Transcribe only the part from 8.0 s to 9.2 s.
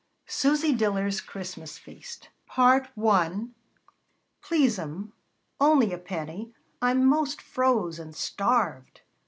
starved!"